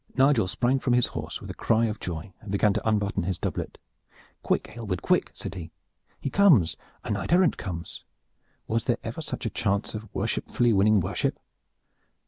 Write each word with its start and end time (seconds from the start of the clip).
Nigel 0.17 0.47
sprang 0.47 0.79
from 0.79 0.93
his 0.93 1.05
horse 1.13 1.39
with 1.39 1.51
a 1.51 1.53
cry 1.53 1.85
of 1.85 1.99
joy, 1.99 2.33
and 2.41 2.51
began 2.51 2.73
to 2.73 2.87
unbutton 2.89 3.21
his 3.21 3.37
doublet. 3.37 3.77
"Quick, 4.41 4.73
Aylward, 4.75 5.03
quick!" 5.03 5.29
he 5.31 5.35
said. 5.37 5.69
"He 6.19 6.29
comes, 6.31 6.75
a 7.03 7.11
knight 7.11 7.31
errant 7.31 7.57
comes! 7.57 8.03
Was 8.65 8.85
there 8.85 8.97
ever 9.03 9.21
such 9.21 9.45
a 9.45 9.51
chance 9.51 9.93
of 9.93 10.09
worshipfully 10.11 10.73
winning 10.73 11.01
worship? 11.01 11.37